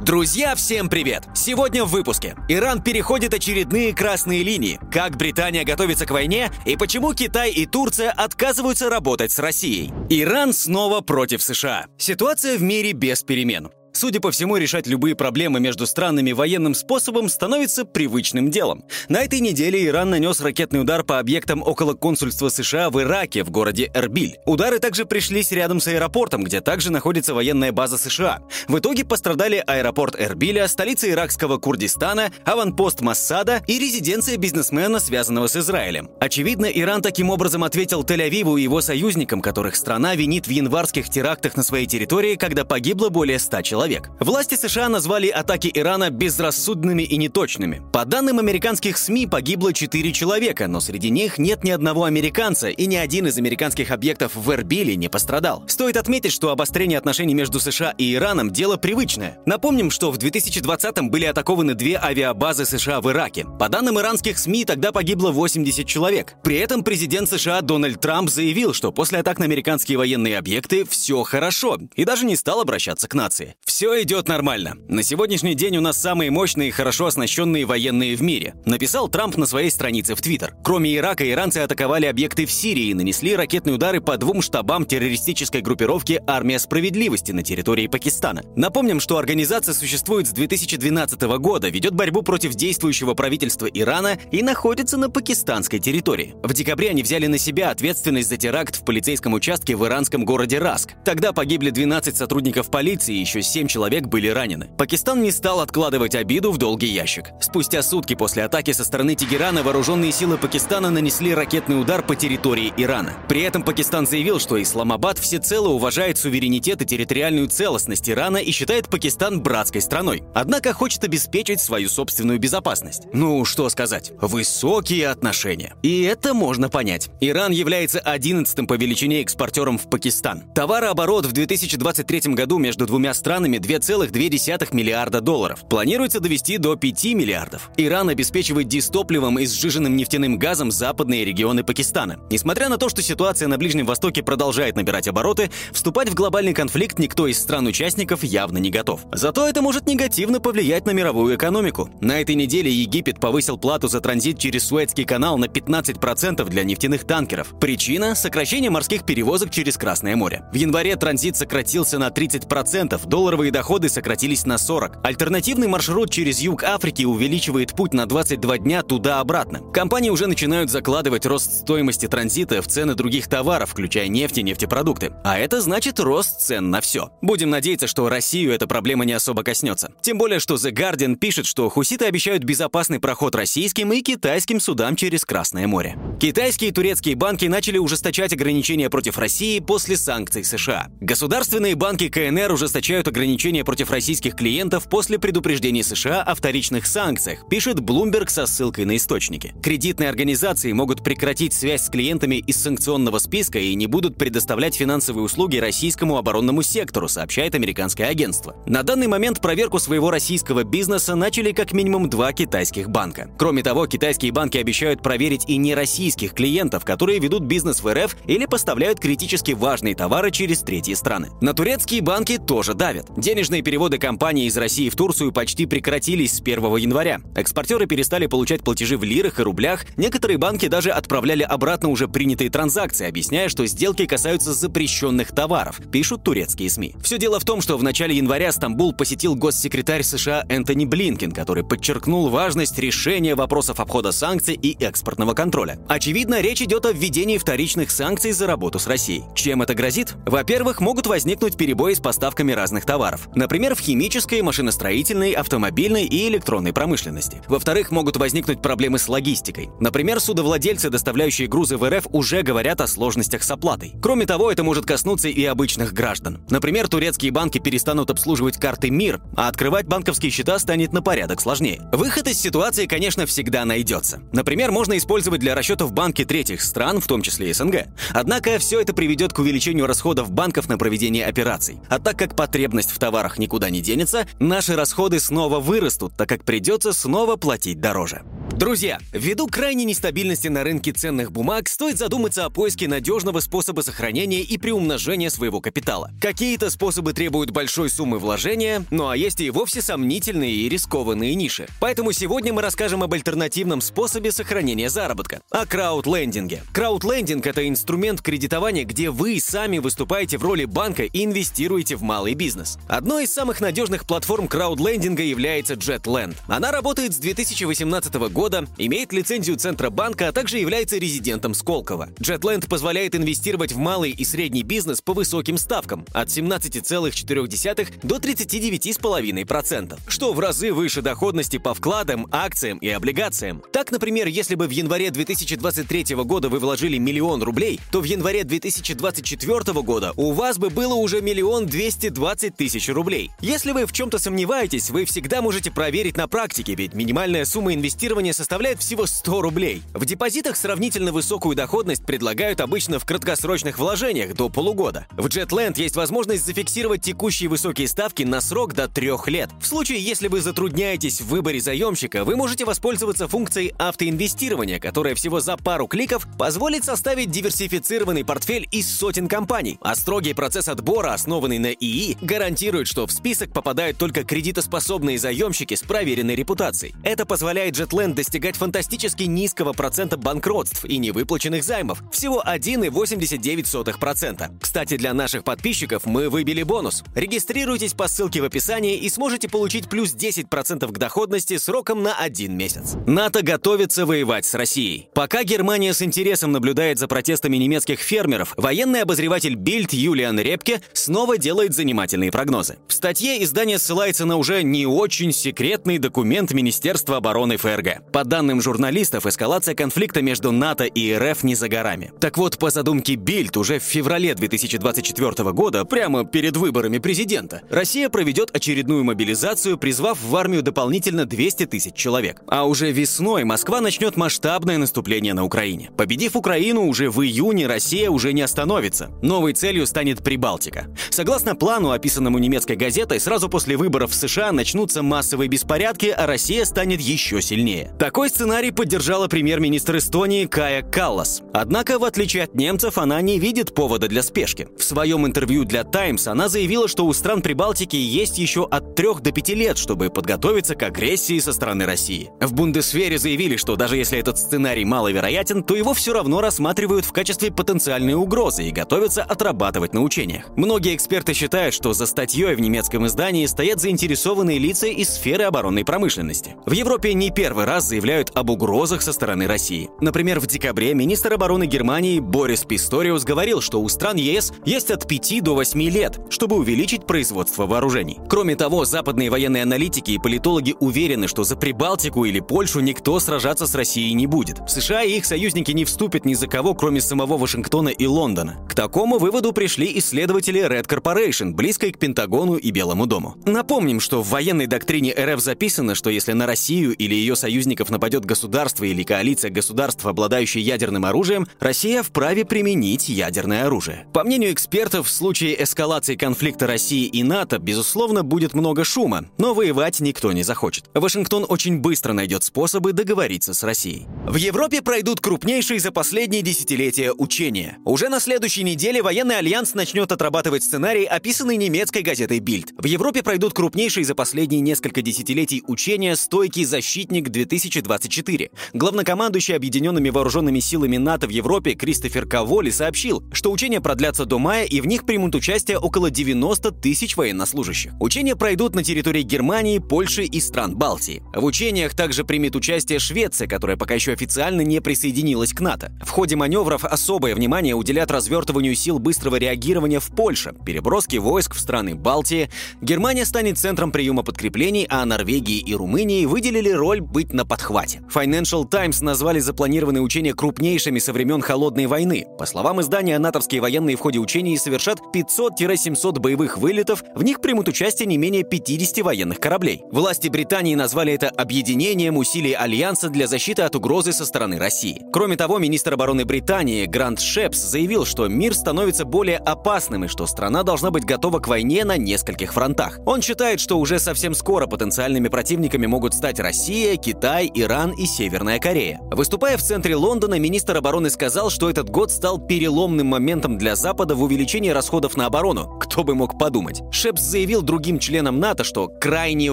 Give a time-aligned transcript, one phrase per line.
[0.00, 1.24] Друзья, всем привет!
[1.34, 2.36] Сегодня в выпуске.
[2.48, 4.78] Иран переходит очередные красные линии.
[4.92, 9.92] Как Британия готовится к войне и почему Китай и Турция отказываются работать с Россией.
[10.08, 11.86] Иран снова против США.
[11.98, 13.70] Ситуация в мире без перемен.
[13.98, 18.84] Судя по всему, решать любые проблемы между странами военным способом становится привычным делом.
[19.08, 23.50] На этой неделе Иран нанес ракетный удар по объектам около консульства США в Ираке, в
[23.50, 24.38] городе Эрбиль.
[24.46, 28.38] Удары также пришлись рядом с аэропортом, где также находится военная база США.
[28.68, 35.56] В итоге пострадали аэропорт Эрбиля, столица иракского Курдистана, аванпост Массада и резиденция бизнесмена, связанного с
[35.56, 36.08] Израилем.
[36.20, 41.56] Очевидно, Иран таким образом ответил Тель-Авиву и его союзникам, которых страна винит в январских терактах
[41.56, 44.10] на своей территории, когда погибло более 100 человек человек.
[44.20, 47.82] Власти США назвали атаки Ирана безрассудными и неточными.
[47.92, 52.86] По данным американских СМИ, погибло 4 человека, но среди них нет ни одного американца, и
[52.86, 55.64] ни один из американских объектов в Эрбиле не пострадал.
[55.68, 59.38] Стоит отметить, что обострение отношений между США и Ираном– дело привычное.
[59.46, 63.46] Напомним, что в 2020-м были атакованы две авиабазы США в Ираке.
[63.58, 66.34] По данным иранских СМИ, тогда погибло 80 человек.
[66.42, 71.22] При этом президент США Дональд Трамп заявил, что после атак на американские военные объекты все
[71.22, 73.56] хорошо, и даже не стал обращаться к нации.
[73.68, 74.78] Все идет нормально.
[74.88, 78.54] На сегодняшний день у нас самые мощные и хорошо оснащенные военные в мире.
[78.64, 80.54] Написал Трамп на своей странице в Твиттер.
[80.64, 85.60] Кроме Ирака, иранцы атаковали объекты в Сирии и нанесли ракетные удары по двум штабам террористической
[85.60, 88.42] группировки «Армия справедливости» на территории Пакистана.
[88.56, 94.96] Напомним, что организация существует с 2012 года, ведет борьбу против действующего правительства Ирана и находится
[94.96, 96.34] на пакистанской территории.
[96.42, 100.58] В декабре они взяли на себя ответственность за теракт в полицейском участке в иранском городе
[100.58, 100.92] Раск.
[101.04, 104.68] Тогда погибли 12 сотрудников полиции и еще 7 человек были ранены.
[104.78, 107.30] Пакистан не стал откладывать обиду в долгий ящик.
[107.40, 112.72] Спустя сутки после атаки со стороны Тегерана вооруженные силы Пакистана нанесли ракетный удар по территории
[112.76, 113.14] Ирана.
[113.28, 118.88] При этом Пакистан заявил, что Исламабад всецело уважает суверенитет и территориальную целостность Ирана и считает
[118.88, 120.22] Пакистан братской страной.
[120.34, 123.04] Однако хочет обеспечить свою собственную безопасность.
[123.14, 125.74] Ну, что сказать, высокие отношения.
[125.82, 127.08] И это можно понять.
[127.20, 130.42] Иран является одиннадцатым по величине экспортером в Пакистан.
[130.54, 135.64] Товарооборот в 2023 году между двумя странами 2,2 миллиарда долларов.
[135.68, 137.70] Планируется довести до 5 миллиардов.
[137.76, 142.20] Иран обеспечивает дистопливом и сжиженным нефтяным газом западные регионы Пакистана.
[142.30, 146.98] Несмотря на то, что ситуация на Ближнем Востоке продолжает набирать обороты, вступать в глобальный конфликт
[146.98, 149.00] никто из стран-участников явно не готов.
[149.12, 151.90] Зато это может негативно повлиять на мировую экономику.
[152.00, 157.04] На этой неделе Египет повысил плату за транзит через Суэцкий канал на 15% для нефтяных
[157.04, 157.54] танкеров.
[157.58, 160.44] Причина– сокращение морских перевозок через Красное море.
[160.52, 164.98] В январе транзит сократился на 30%, долларовые Путевые доходы сократились на 40.
[165.04, 169.60] Альтернативный маршрут через юг Африки увеличивает путь на 22 дня туда-обратно.
[169.72, 175.12] Компании уже начинают закладывать рост стоимости транзита в цены других товаров, включая нефть и нефтепродукты.
[175.22, 177.12] А это значит рост цен на все.
[177.22, 179.92] Будем надеяться, что Россию эта проблема не особо коснется.
[180.00, 184.96] Тем более, что The Guardian пишет, что хуситы обещают безопасный проход российским и китайским судам
[184.96, 185.96] через Красное море.
[186.18, 190.88] Китайские и турецкие банки начали ужесточать ограничения против России после санкций США.
[191.00, 197.46] Государственные банки КНР ужесточают ограничения ограничения против российских клиентов после предупреждений США о вторичных санкциях,
[197.46, 199.54] пишет Bloomberg со ссылкой на источники.
[199.62, 205.24] Кредитные организации могут прекратить связь с клиентами из санкционного списка и не будут предоставлять финансовые
[205.24, 208.56] услуги российскому оборонному сектору, сообщает американское агентство.
[208.64, 213.30] На данный момент проверку своего российского бизнеса начали как минимум два китайских банка.
[213.36, 218.46] Кроме того, китайские банки обещают проверить и нероссийских клиентов, которые ведут бизнес в РФ или
[218.46, 221.28] поставляют критически важные товары через третьи страны.
[221.42, 223.17] На турецкие банки тоже давят.
[223.18, 227.18] Денежные переводы компании из России в Турцию почти прекратились с 1 января.
[227.34, 232.48] Экспортеры перестали получать платежи в лирах и рублях, некоторые банки даже отправляли обратно уже принятые
[232.48, 236.94] транзакции, объясняя, что сделки касаются запрещенных товаров, пишут турецкие СМИ.
[237.02, 241.64] Все дело в том, что в начале января Стамбул посетил госсекретарь США Энтони Блинкен, который
[241.64, 245.80] подчеркнул важность решения вопросов обхода санкций и экспортного контроля.
[245.88, 249.24] Очевидно, речь идет о введении вторичных санкций за работу с Россией.
[249.34, 250.14] Чем это грозит?
[250.24, 256.28] Во-первых, могут возникнуть перебои с поставками разных товаров товаров, например, в химической, машиностроительной, автомобильной и
[256.28, 257.40] электронной промышленности.
[257.48, 259.70] Во-вторых, могут возникнуть проблемы с логистикой.
[259.80, 263.94] Например, судовладельцы, доставляющие грузы в РФ, уже говорят о сложностях с оплатой.
[264.02, 266.44] Кроме того, это может коснуться и обычных граждан.
[266.50, 271.80] Например, турецкие банки перестанут обслуживать карты МИР, а открывать банковские счета станет на порядок сложнее.
[271.92, 274.20] Выход из ситуации, конечно, всегда найдется.
[274.32, 277.86] Например, можно использовать для расчетов банки третьих стран, в том числе СНГ.
[278.10, 281.78] Однако все это приведет к увеличению расходов банков на проведение операций.
[281.88, 286.44] А так как потребность в товарах никуда не денется, наши расходы снова вырастут, так как
[286.44, 288.22] придется снова платить дороже.
[288.58, 294.40] Друзья, ввиду крайней нестабильности на рынке ценных бумаг, стоит задуматься о поиске надежного способа сохранения
[294.40, 296.10] и приумножения своего капитала.
[296.20, 301.68] Какие-то способы требуют большой суммы вложения, ну а есть и вовсе сомнительные и рискованные ниши.
[301.78, 306.62] Поэтому сегодня мы расскажем об альтернативном способе сохранения заработка– о краудлендинге.
[306.72, 312.34] Краудлендинг– это инструмент кредитования, где вы сами выступаете в роли банка и инвестируете в малый
[312.34, 312.77] бизнес.
[312.88, 316.36] Одной из самых надежных платформ краудлендинга является JetLand.
[316.46, 322.08] Она работает с 2018 года имеет лицензию Центробанка, а также является резидентом Сколково.
[322.18, 329.98] JetLand позволяет инвестировать в малый и средний бизнес по высоким ставкам от 17,4 до 39,5%,
[330.08, 333.62] что в разы выше доходности по вкладам, акциям и облигациям.
[333.70, 338.44] Так, например, если бы в январе 2023 года вы вложили миллион рублей, то в январе
[338.44, 343.30] 2024 года у вас бы было уже миллион 220 тысяч рублей.
[343.40, 348.32] Если вы в чем-то сомневаетесь, вы всегда можете проверить на практике, ведь минимальная сумма инвестирования
[348.32, 349.82] составляет всего 100 рублей.
[349.94, 355.06] В депозитах сравнительно высокую доходность предлагают обычно в краткосрочных вложениях до полугода.
[355.12, 359.50] В JetLand есть возможность зафиксировать текущие высокие ставки на срок до трех лет.
[359.60, 365.40] В случае, если вы затрудняетесь в выборе заемщика, вы можете воспользоваться функцией автоинвестирования, которая всего
[365.40, 371.58] за пару кликов позволит составить диверсифицированный портфель из сотен компаний, а строгий процесс отбора, основанный
[371.58, 372.57] на ИИ, гарантирует,
[372.88, 376.92] что в список попадают только кредитоспособные заемщики с проверенной репутацией.
[377.04, 384.58] Это позволяет JetLand достигать фантастически низкого процента банкротств и невыплаченных займов– всего 1,89%.
[384.60, 387.04] Кстати, для наших подписчиков мы выбили бонус.
[387.14, 392.56] Регистрируйтесь по ссылке в описании и сможете получить плюс 10% к доходности сроком на один
[392.56, 392.96] месяц.
[393.06, 395.10] НАТО готовится воевать с Россией.
[395.14, 401.38] Пока Германия с интересом наблюдает за протестами немецких фермеров, военный обозреватель Бильд Юлиан Репке снова
[401.38, 402.78] делает занимательные прогнозы.
[402.88, 408.10] В статье издание ссылается на уже не очень секретный документ Министерства обороны ФРГ.
[408.10, 412.10] По данным журналистов, эскалация конфликта между НАТО и РФ не за горами.
[412.20, 418.08] Так вот, по задумке Бильд, уже в феврале 2024 года, прямо перед выборами президента, Россия
[418.08, 422.40] проведет очередную мобилизацию, призвав в армию дополнительно 200 тысяч человек.
[422.46, 425.90] А уже весной Москва начнет масштабное наступление на Украине.
[425.98, 429.10] Победив Украину, уже в июне Россия уже не остановится.
[429.20, 430.86] Новой целью станет Прибалтика.
[431.10, 436.64] Согласно плану, описанному немецкой газетой, сразу после выборов в США начнутся массовые беспорядки, а Россия
[436.64, 437.92] станет еще сильнее.
[437.98, 441.42] Такой сценарий поддержала премьер-министр Эстонии Кая Каллас.
[441.52, 444.68] Однако, в отличие от немцев, она не видит повода для спешки.
[444.78, 449.08] В своем интервью для Times она заявила, что у стран Прибалтики есть еще от 3
[449.20, 452.30] до 5 лет, чтобы подготовиться к агрессии со стороны России.
[452.40, 457.12] В Бундесвере заявили, что даже если этот сценарий маловероятен, то его все равно рассматривают в
[457.12, 460.46] качестве потенциальной угрозы и готовятся отрабатывать на учениях.
[460.56, 465.82] Многие эксперты считают, что за статьей в немецком издании стоят заинтересованные лица из сферы оборонной
[465.82, 466.56] промышленности.
[466.66, 469.88] В Европе не первый раз заявляют об угрозах со стороны России.
[470.02, 475.08] Например, в декабре министр обороны Германии Борис Писториус говорил, что у стран ЕС есть от
[475.08, 478.18] 5 до 8 лет, чтобы увеличить производство вооружений.
[478.28, 483.66] Кроме того, западные военные аналитики и политологи уверены, что за Прибалтику или Польшу никто сражаться
[483.66, 484.60] с Россией не будет.
[484.68, 488.58] США и их союзники не вступят ни за кого, кроме самого Вашингтона и Лондона.
[488.68, 492.17] К такому выводу пришли исследователи Red Corporation, близкой к Пентагону
[492.56, 493.36] и Белому дому.
[493.46, 498.24] Напомним, что в военной доктрине РФ записано, что если на Россию или ее союзников нападет
[498.24, 504.06] государство или коалиция государств, обладающие ядерным оружием, Россия вправе применить ядерное оружие.
[504.12, 509.54] По мнению экспертов, в случае эскалации конфликта России и НАТО, безусловно, будет много шума, но
[509.54, 510.84] воевать никто не захочет.
[510.94, 514.06] Вашингтон очень быстро найдет способы договориться с Россией.
[514.26, 517.78] В Европе пройдут крупнейшие за последние десятилетия учения.
[517.84, 522.70] Уже на следующей неделе военный альянс начнет отрабатывать сценарий, описанный немецкой газетой Bild.
[522.76, 528.50] В Европе пройдут крупнейшие за последние несколько десятилетий учения «Стойкий защитник 2000 2024.
[528.72, 534.64] Главнокомандующий Объединенными Вооруженными Силами НАТО в Европе Кристофер Каволи сообщил, что учения продлятся до мая
[534.64, 537.92] и в них примут участие около 90 тысяч военнослужащих.
[538.00, 541.22] Учения пройдут на территории Германии, Польши и стран Балтии.
[541.34, 545.92] В учениях также примет участие Швеция, которая пока еще официально не присоединилась к НАТО.
[546.04, 551.60] В ходе маневров особое внимание уделят развертыванию сил быстрого реагирования в Польше, переброске войск в
[551.60, 552.50] страны Балтии.
[552.80, 558.02] Германия станет центром приема подкреплений, а Норвегии и Румынии выделили роль быть на подхвате.
[558.12, 562.26] Financial Times назвали запланированные учения крупнейшими со времен Холодной войны.
[562.38, 567.68] По словам издания, натовские военные в ходе учений совершат 500-700 боевых вылетов, в них примут
[567.68, 569.82] участие не менее 50 военных кораблей.
[569.90, 575.02] Власти Британии назвали это объединением усилий Альянса для защиты от угрозы со стороны России.
[575.12, 580.26] Кроме того, министр обороны Британии Грант Шепс заявил, что мир становится более опасным и что
[580.26, 583.00] страна должна быть готова к войне на нескольких фронтах.
[583.06, 588.58] Он считает, что уже совсем скоро потенциальными противниками могут стать Россия, Китай, Иран и Северная
[588.58, 589.00] Корея.
[589.10, 594.14] Выступая в центре Лондона, министр обороны сказал, что этот год стал переломным моментом для Запада
[594.14, 595.78] в увеличении расходов на оборону.
[595.80, 596.82] Кто бы мог подумать.
[596.90, 599.52] Шепс заявил другим членам НАТО, что крайне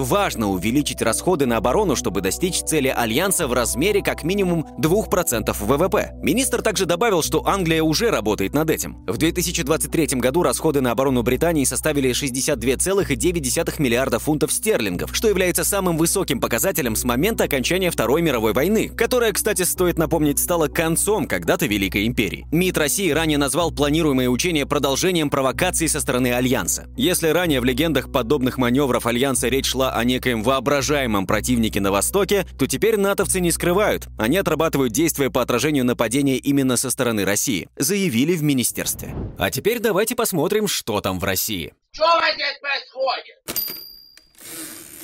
[0.00, 6.12] важно увеличить расходы на оборону, чтобы достичь цели Альянса в размере как минимум 2% ВВП.
[6.22, 9.04] Министр также добавил, что Англия уже работает над этим.
[9.06, 15.96] В 2023 году расходы на оборону Британии составили 62,9 миллиарда фунтов стерлингов, что является самым
[15.96, 21.66] высоким показателем с момента окончания Второй мировой войны, которая, кстати, стоит напомнить, стала концом когда-то
[21.66, 22.46] Великой империи.
[22.50, 26.88] МИД России ранее назвал планируемые учения продолжением провокаций со стороны Альянса.
[26.96, 32.46] Если ранее в легендах подобных маневров Альянса речь шла о некоем воображаемом противнике на Востоке,
[32.58, 34.08] то теперь натовцы не скрывают.
[34.18, 39.14] Они отрабатывают действия по отражению нападения именно со стороны России, заявили в министерстве.
[39.38, 41.74] А теперь давайте посмотрим, что там в России.
[41.96, 43.38] Что здесь происходит?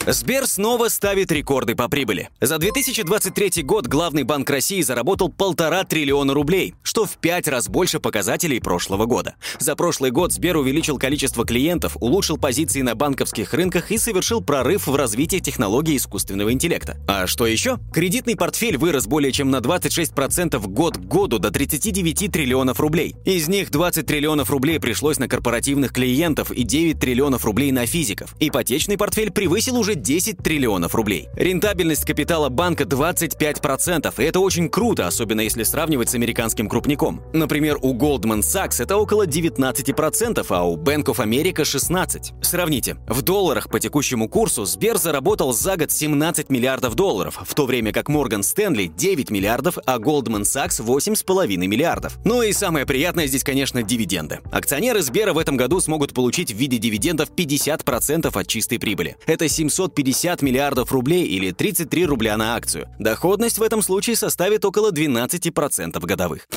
[0.06, 2.28] Сбер снова ставит рекорды по прибыли.
[2.40, 8.00] За 2023 год главный банк России заработал полтора триллиона рублей, что в пять раз больше
[8.00, 9.36] показателей прошлого года.
[9.60, 14.88] За прошлый год Сбер увеличил количество клиентов, улучшил позиции на банковских рынках и совершил прорыв
[14.88, 16.96] в развитии технологий искусственного интеллекта.
[17.06, 17.78] А что еще?
[17.92, 23.14] Кредитный портфель вырос более чем на 26% год к году до 39 триллионов рублей.
[23.24, 28.34] Из них 20 триллионов рублей пришлось на корпоративных клиентов и 9 триллионов рублей на физиков.
[28.40, 31.28] Ипотечный портфель превысил уже уже 10 триллионов рублей.
[31.36, 37.22] Рентабельность капитала банка 25%, и это очень круто, особенно если сравнивать с американским крупником.
[37.32, 42.32] Например, у Goldman Sachs это около 19%, а у Bank of America 16%.
[42.42, 42.96] Сравните.
[43.06, 47.92] В долларах по текущему курсу Сбер заработал за год 17 миллиардов долларов, в то время
[47.92, 52.18] как Morgan Stanley 9 миллиардов, а Goldman Sachs 8,5 миллиардов.
[52.24, 54.40] Ну и самое приятное здесь, конечно, дивиденды.
[54.50, 59.16] Акционеры Сбера в этом году смогут получить в виде дивидендов 50% от чистой прибыли.
[59.26, 62.88] Это 700 750 миллиардов рублей или 33 рубля на акцию.
[62.98, 66.48] Доходность в этом случае составит около 12% годовых.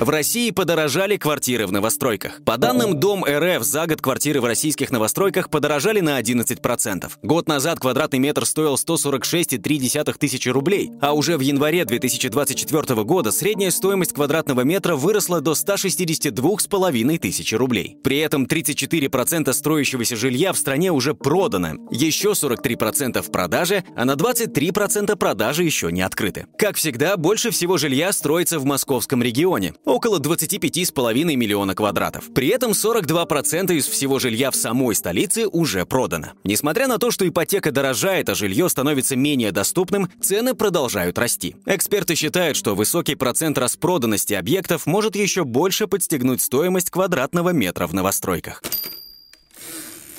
[0.00, 2.42] В России подорожали квартиры в новостройках.
[2.46, 7.10] По данным Дом РФ, за год квартиры в российских новостройках подорожали на 11%.
[7.22, 13.70] Год назад квадратный метр стоил 146,3 тысячи рублей, а уже в январе 2024 года средняя
[13.70, 17.98] стоимость квадратного метра выросла до 162,5 тысячи рублей.
[18.02, 24.12] При этом 34% строящегося жилья в стране уже продано, еще 43% в продаже, а на
[24.12, 26.46] 23% продажи еще не открыты.
[26.56, 32.32] Как всегда, больше всего жилья строится в московском регионе около 25,5 миллиона квадратов.
[32.32, 36.28] При этом 42% из всего жилья в самой столице уже продано.
[36.44, 41.56] Несмотря на то, что ипотека дорожает, а жилье становится менее доступным, цены продолжают расти.
[41.66, 47.94] Эксперты считают, что высокий процент распроданности объектов может еще больше подстегнуть стоимость квадратного метра в
[47.94, 48.62] новостройках.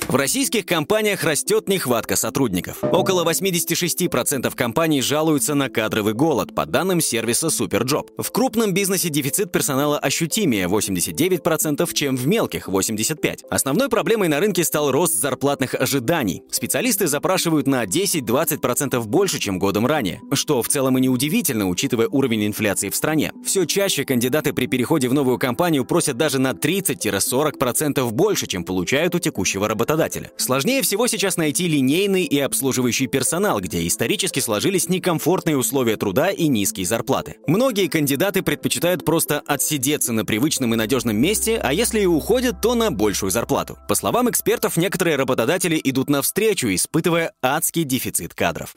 [0.08, 2.84] В российских компаниях растет нехватка сотрудников.
[2.84, 8.10] Около 86% компаний жалуются на кадровый голод, по данным сервиса Superjob.
[8.18, 13.46] В крупном бизнесе дефицит персонала ощутимее 89%, чем в мелких 85%.
[13.50, 16.44] Основной проблемой на рынке стал рост зарплатных ожиданий.
[16.52, 22.48] Специалисты запрашивают на 10-20% больше, чем годом ранее, что в целом и неудивительно, учитывая уровень
[22.48, 23.32] инфляции в стране.
[23.46, 29.16] Все чаще кандидаты при переходе в новую компанию просят даже на 30-40% больше, чем получают
[29.16, 30.32] у текущего работодателя работодателя.
[30.38, 36.48] Сложнее всего сейчас найти линейный и обслуживающий персонал, где исторически сложились некомфортные условия труда и
[36.48, 37.38] низкие зарплаты.
[37.48, 42.76] Многие кандидаты предпочитают просто отсидеться на привычном и надежном месте, а если и уходят, то
[42.76, 43.78] на большую зарплату.
[43.88, 48.74] По словам экспертов, некоторые работодатели идут навстречу, испытывая адский дефицит кадров.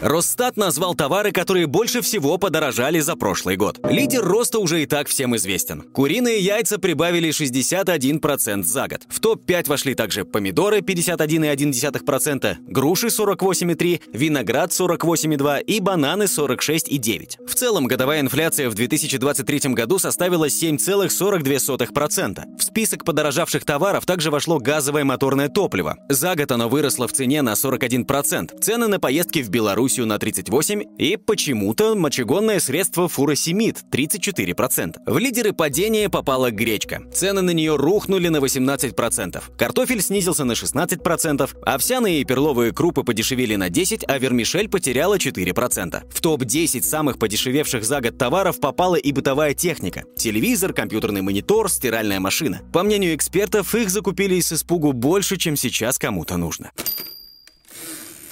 [0.00, 3.78] Росстат назвал товары, которые больше всего подорожали за прошлый год.
[3.84, 5.82] Лидер роста уже и так всем известен.
[5.82, 9.02] Куриные яйца прибавили 61% за год.
[9.08, 17.46] В топ-5 вошли также помидоры 51,1%, груши 48,3%, виноград 48,2% и бананы 46,9%.
[17.46, 22.58] В целом годовая инфляция в 2023 году составила 7,42%.
[22.58, 25.98] В список подорожавших товаров также вошло газовое моторное топливо.
[26.08, 28.60] За год оно выросло в цене на 41%.
[28.60, 34.98] Цены на поездки в Беларусь Белоруссию на 38% и почему-то мочегонное средство фуросемид 34%.
[35.06, 37.02] В лидеры падения попала гречка.
[37.12, 39.42] Цены на нее рухнули на 18%.
[39.58, 46.02] Картофель снизился на 16%, овсяные и перловые крупы подешевели на 10%, а вермишель потеряла 4%.
[46.08, 50.04] В топ-10 самых подешевевших за год товаров попала и бытовая техника.
[50.16, 52.60] Телевизор, компьютерный монитор, стиральная машина.
[52.72, 56.70] По мнению экспертов, их закупили из испугу больше, чем сейчас кому-то нужно.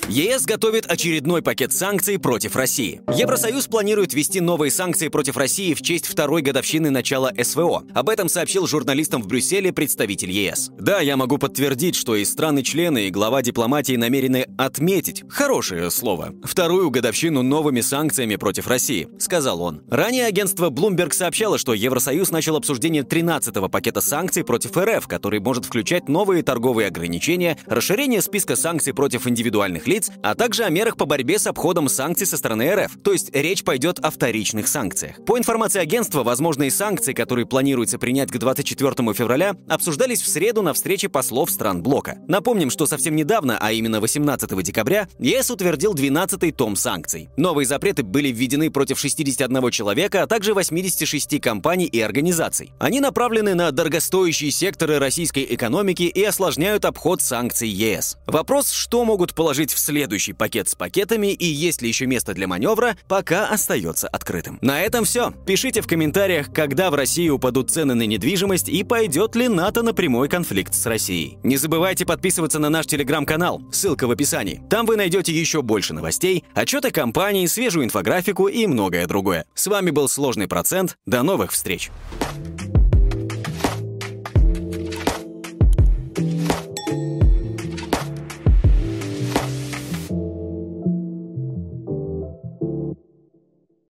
[0.09, 3.01] ЕС готовит очередной пакет санкций против России.
[3.15, 7.85] Евросоюз планирует ввести новые санкции против России в честь второй годовщины начала СВО.
[7.95, 10.71] Об этом сообщил журналистам в Брюсселе представитель ЕС.
[10.79, 16.91] Да, я могу подтвердить, что и страны-члены, и глава дипломатии намерены отметить, хорошее слово, вторую
[16.91, 19.83] годовщину новыми санкциями против России, сказал он.
[19.91, 25.67] Ранее агентство Bloomberg сообщало, что Евросоюз начал обсуждение 13-го пакета санкций против РФ, который может
[25.67, 31.05] включать новые торговые ограничения, расширение списка санкций против индивидуальных лиц, а также о мерах по
[31.05, 32.99] борьбе с обходом санкций со стороны РФ.
[33.03, 35.23] То есть речь пойдет о вторичных санкциях.
[35.27, 40.73] По информации агентства, возможные санкции, которые планируется принять к 24 февраля, обсуждались в среду на
[40.73, 42.19] встрече послов стран блока.
[42.29, 47.29] Напомним, что совсем недавно, а именно 18 декабря, ЕС утвердил 12-й том санкций.
[47.37, 52.73] Новые запреты были введены против 61 человека, а также 86 компаний и организаций.
[52.79, 58.17] Они направлены на дорогостоящие секторы российской экономики и осложняют обход санкций ЕС.
[58.27, 62.47] Вопрос, что могут положить в следующий пакет с пакетами и есть ли еще место для
[62.47, 64.59] маневра, пока остается открытым.
[64.63, 65.33] На этом все.
[65.47, 69.93] Пишите в комментариях, когда в России упадут цены на недвижимость и пойдет ли НАТО на
[69.93, 71.39] прямой конфликт с Россией.
[71.43, 74.63] Не забывайте подписываться на наш телеграм-канал, ссылка в описании.
[74.71, 79.45] Там вы найдете еще больше новостей, отчеты компании, свежую инфографику и многое другое.
[79.55, 80.99] С вами был Сложный процент.
[81.07, 81.91] До новых встреч!